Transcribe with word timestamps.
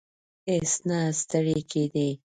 هیڅ 0.49 0.71
نه 0.87 0.97
ستړی 1.19 1.59
کېدی. 1.71 2.09